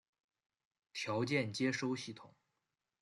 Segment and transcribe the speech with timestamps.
[0.93, 2.33] 条件接收系统。